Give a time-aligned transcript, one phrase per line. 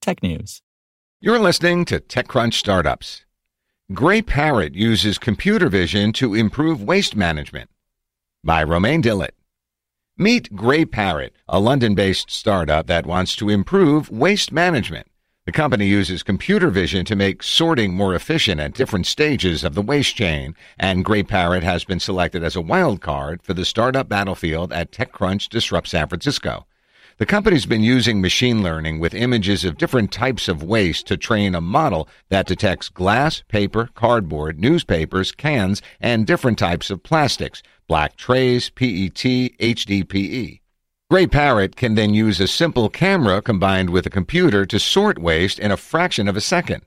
[0.00, 0.62] technews.
[1.20, 3.24] You're listening to TechCrunch Startups.
[3.92, 7.70] Greyparrot uses computer vision to improve waste management.
[8.42, 9.32] By Romain Dillet.
[10.16, 15.06] Meet Greyparrot, a London-based startup that wants to improve waste management.
[15.46, 19.82] The company uses computer vision to make sorting more efficient at different stages of the
[19.82, 24.72] waste chain, and Greyparrot has been selected as a wild card for the startup battlefield
[24.72, 26.66] at TechCrunch Disrupt San Francisco.
[27.20, 31.54] The company's been using machine learning with images of different types of waste to train
[31.54, 38.16] a model that detects glass, paper, cardboard, newspapers, cans, and different types of plastics, black
[38.16, 39.20] trays, PET,
[39.60, 40.60] HDPE.
[41.12, 45.70] Greyparrot can then use a simple camera combined with a computer to sort waste in
[45.70, 46.80] a fraction of a second.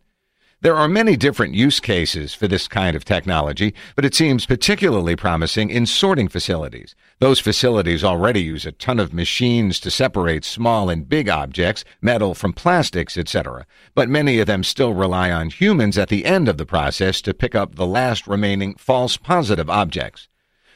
[0.63, 5.13] There are many different use cases for this kind of technology, but it seems particularly
[5.17, 6.95] promising in sorting facilities.
[7.19, 12.33] Those facilities already use a ton of machines to separate small and big objects, metal
[12.33, 13.65] from plastics, etc.
[13.93, 17.33] But many of them still rely on humans at the end of the process to
[17.33, 20.29] pick up the last remaining false positive objects.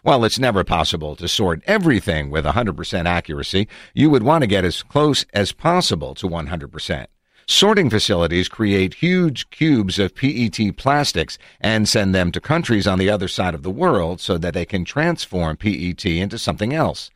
[0.03, 4.65] While it's never possible to sort everything with 100% accuracy, you would want to get
[4.65, 7.07] as close as possible to 100%.
[7.49, 13.09] Sorting facilities create huge cubes of PET plastics and send them to countries on the
[13.09, 17.09] other side of the world so that they can transform PET into something else.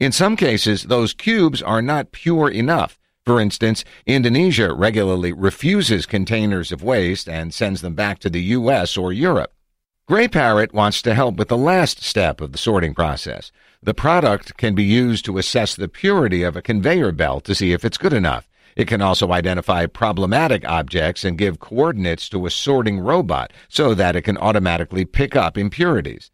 [0.00, 2.98] In some cases, those cubes are not pure enough.
[3.26, 8.96] For instance, Indonesia regularly refuses containers of waste and sends them back to the US
[8.96, 9.52] or Europe.
[10.08, 13.52] Greyparrot wants to help with the last step of the sorting process.
[13.82, 17.72] The product can be used to assess the purity of a conveyor belt to see
[17.72, 18.48] if it's good enough.
[18.76, 24.16] It can also identify problematic objects and give coordinates to a sorting robot so that
[24.16, 26.30] it can automatically pick up impurities.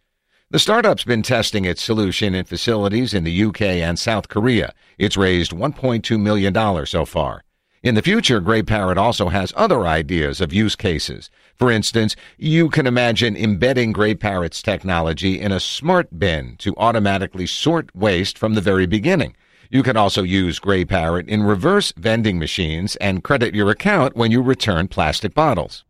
[0.50, 4.74] The startup's been testing its solution in facilities in the UK and South Korea.
[4.98, 7.44] It's raised $1.2 million so far.
[7.82, 11.30] In the future, Greyparrot also has other ideas of use cases.
[11.56, 17.94] For instance, you can imagine embedding Greyparrot's technology in a smart bin to automatically sort
[17.94, 19.34] waste from the very beginning.
[19.72, 24.42] You can also use Greyparrot in reverse vending machines and credit your account when you
[24.42, 25.84] return plastic bottles.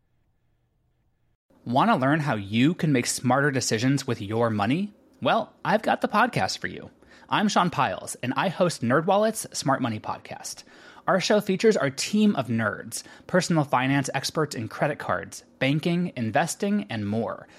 [1.65, 4.93] Want to learn how you can make smarter decisions with your money?
[5.23, 6.91] Well, I've got the podcast for you.
[7.31, 10.65] I'm Sean Pyles, and I host NerdWallet's Smart Money Podcast.
[11.07, 16.85] Our show features our team of nerds, personal finance experts in credit cards, banking, investing,
[16.91, 17.49] and more–